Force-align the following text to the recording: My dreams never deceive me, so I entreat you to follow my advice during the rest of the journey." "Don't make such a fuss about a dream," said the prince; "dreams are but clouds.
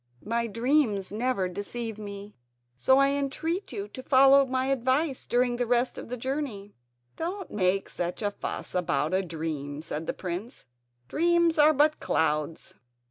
My 0.25 0.47
dreams 0.47 1.11
never 1.11 1.47
deceive 1.47 1.99
me, 1.99 2.33
so 2.75 2.97
I 2.97 3.09
entreat 3.09 3.71
you 3.71 3.87
to 3.89 4.01
follow 4.01 4.47
my 4.47 4.65
advice 4.65 5.27
during 5.27 5.57
the 5.57 5.67
rest 5.67 5.95
of 5.95 6.09
the 6.09 6.17
journey." 6.17 6.73
"Don't 7.17 7.51
make 7.51 7.87
such 7.87 8.23
a 8.23 8.31
fuss 8.31 8.73
about 8.73 9.13
a 9.13 9.21
dream," 9.21 9.79
said 9.83 10.07
the 10.07 10.13
prince; 10.13 10.65
"dreams 11.07 11.59
are 11.59 11.71
but 11.71 11.99
clouds. 11.99 12.73